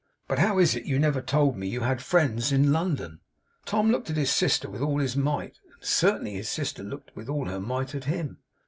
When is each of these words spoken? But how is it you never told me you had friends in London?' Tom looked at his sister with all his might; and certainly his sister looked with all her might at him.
But 0.27 0.39
how 0.39 0.57
is 0.57 0.75
it 0.75 0.85
you 0.85 0.97
never 0.97 1.21
told 1.21 1.55
me 1.55 1.67
you 1.67 1.81
had 1.81 2.01
friends 2.01 2.51
in 2.51 2.71
London?' 2.73 3.19
Tom 3.65 3.91
looked 3.91 4.09
at 4.09 4.17
his 4.17 4.31
sister 4.31 4.67
with 4.67 4.81
all 4.81 4.97
his 4.99 5.15
might; 5.15 5.59
and 5.75 5.83
certainly 5.85 6.33
his 6.33 6.49
sister 6.49 6.81
looked 6.81 7.15
with 7.15 7.29
all 7.29 7.45
her 7.45 7.59
might 7.59 7.93
at 7.93 8.05
him. 8.05 8.39